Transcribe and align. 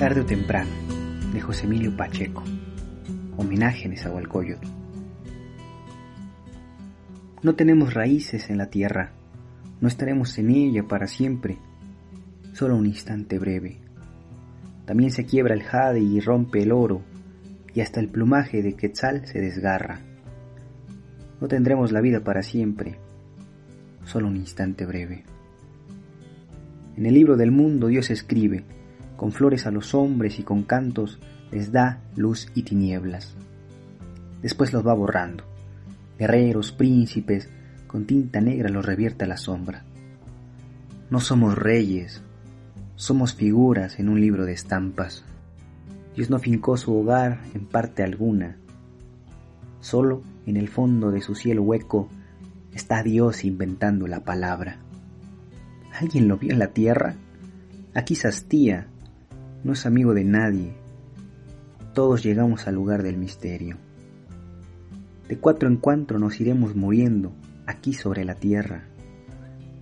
Tarde 0.00 0.22
o 0.22 0.24
temprano, 0.24 0.70
de 1.34 1.42
José 1.42 1.66
Emilio 1.66 1.94
Pacheco. 1.94 2.42
Homenaje 3.36 3.84
en 3.84 3.90
Nezahualcóyotl. 3.90 4.66
No 7.42 7.54
tenemos 7.54 7.92
raíces 7.92 8.48
en 8.48 8.56
la 8.56 8.70
tierra, 8.70 9.12
no 9.78 9.88
estaremos 9.88 10.38
en 10.38 10.52
ella 10.52 10.84
para 10.84 11.06
siempre, 11.06 11.58
solo 12.54 12.76
un 12.76 12.86
instante 12.86 13.38
breve. 13.38 13.76
También 14.86 15.10
se 15.10 15.26
quiebra 15.26 15.52
el 15.52 15.64
jade 15.64 16.00
y 16.00 16.18
rompe 16.20 16.62
el 16.62 16.72
oro, 16.72 17.02
y 17.74 17.82
hasta 17.82 18.00
el 18.00 18.08
plumaje 18.08 18.62
de 18.62 18.76
Quetzal 18.76 19.26
se 19.26 19.38
desgarra. 19.38 20.00
No 21.42 21.46
tendremos 21.46 21.92
la 21.92 22.00
vida 22.00 22.24
para 22.24 22.42
siempre, 22.42 22.98
solo 24.06 24.28
un 24.28 24.38
instante 24.38 24.86
breve. 24.86 25.24
En 26.96 27.04
el 27.04 27.12
libro 27.12 27.36
del 27.36 27.50
mundo 27.50 27.88
Dios 27.88 28.08
escribe, 28.08 28.64
con 29.20 29.32
flores 29.32 29.66
a 29.66 29.70
los 29.70 29.92
hombres 29.92 30.38
y 30.38 30.44
con 30.44 30.62
cantos 30.62 31.18
les 31.50 31.72
da 31.72 32.00
luz 32.16 32.48
y 32.54 32.62
tinieblas. 32.62 33.34
Después 34.40 34.72
los 34.72 34.86
va 34.86 34.94
borrando. 34.94 35.44
Guerreros, 36.18 36.72
príncipes, 36.72 37.50
con 37.86 38.06
tinta 38.06 38.40
negra 38.40 38.70
los 38.70 38.82
revierte 38.82 39.26
a 39.26 39.28
la 39.28 39.36
sombra. 39.36 39.84
No 41.10 41.20
somos 41.20 41.58
reyes, 41.58 42.22
somos 42.96 43.34
figuras 43.34 43.98
en 43.98 44.08
un 44.08 44.22
libro 44.22 44.46
de 44.46 44.54
estampas. 44.54 45.22
Dios 46.16 46.30
no 46.30 46.38
fincó 46.38 46.78
su 46.78 46.96
hogar 46.96 47.42
en 47.52 47.66
parte 47.66 48.02
alguna. 48.02 48.56
Solo 49.80 50.22
en 50.46 50.56
el 50.56 50.70
fondo 50.70 51.10
de 51.10 51.20
su 51.20 51.34
cielo 51.34 51.62
hueco 51.62 52.08
está 52.72 53.02
Dios 53.02 53.44
inventando 53.44 54.06
la 54.06 54.20
palabra. 54.20 54.78
¿Alguien 56.00 56.26
lo 56.26 56.38
vio 56.38 56.52
en 56.52 56.58
la 56.58 56.68
tierra? 56.68 57.16
Aquí 57.92 58.14
sastía, 58.14 58.86
no 59.62 59.72
es 59.72 59.86
amigo 59.86 60.14
de 60.14 60.24
nadie. 60.24 60.74
Todos 61.94 62.22
llegamos 62.22 62.66
al 62.66 62.74
lugar 62.74 63.02
del 63.02 63.18
misterio. 63.18 63.76
De 65.28 65.38
cuatro 65.38 65.68
en 65.68 65.76
cuatro 65.76 66.18
nos 66.18 66.40
iremos 66.40 66.74
muriendo 66.74 67.32
aquí 67.66 67.92
sobre 67.92 68.24
la 68.24 68.34
tierra. 68.34 68.84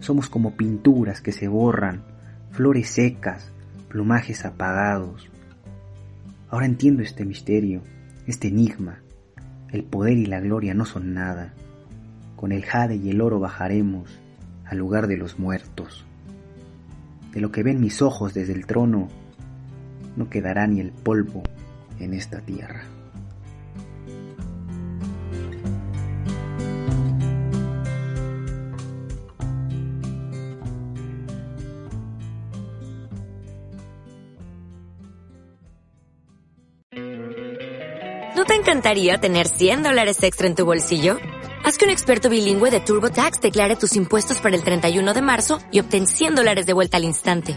Somos 0.00 0.28
como 0.28 0.56
pinturas 0.56 1.20
que 1.20 1.32
se 1.32 1.48
borran, 1.48 2.02
flores 2.50 2.88
secas, 2.88 3.52
plumajes 3.88 4.44
apagados. 4.44 5.28
Ahora 6.48 6.66
entiendo 6.66 7.02
este 7.02 7.24
misterio, 7.24 7.82
este 8.26 8.48
enigma. 8.48 9.00
El 9.70 9.84
poder 9.84 10.18
y 10.18 10.26
la 10.26 10.40
gloria 10.40 10.74
no 10.74 10.84
son 10.84 11.14
nada. 11.14 11.54
Con 12.34 12.50
el 12.50 12.64
jade 12.64 12.96
y 12.96 13.10
el 13.10 13.20
oro 13.20 13.38
bajaremos 13.38 14.18
al 14.64 14.78
lugar 14.78 15.06
de 15.06 15.16
los 15.16 15.38
muertos. 15.38 16.04
De 17.32 17.40
lo 17.40 17.52
que 17.52 17.62
ven 17.62 17.80
mis 17.80 18.02
ojos 18.02 18.34
desde 18.34 18.54
el 18.54 18.66
trono, 18.66 19.08
no 20.16 20.28
quedará 20.28 20.66
ni 20.66 20.80
el 20.80 20.92
polvo 20.92 21.42
en 21.98 22.14
esta 22.14 22.40
tierra. 22.40 22.84
¿No 38.36 38.46
te 38.46 38.54
encantaría 38.54 39.18
tener 39.18 39.48
100 39.48 39.82
dólares 39.82 40.22
extra 40.22 40.46
en 40.46 40.54
tu 40.54 40.64
bolsillo? 40.64 41.18
Haz 41.62 41.76
que 41.76 41.84
un 41.84 41.90
experto 41.90 42.30
bilingüe 42.30 42.70
de 42.70 42.80
TurboTax 42.80 43.40
declare 43.40 43.76
tus 43.76 43.94
impuestos 43.96 44.40
para 44.40 44.56
el 44.56 44.64
31 44.64 45.12
de 45.12 45.22
marzo 45.22 45.60
y 45.70 45.80
obtén 45.80 46.06
100 46.06 46.36
dólares 46.36 46.64
de 46.64 46.72
vuelta 46.72 46.96
al 46.96 47.04
instante. 47.04 47.56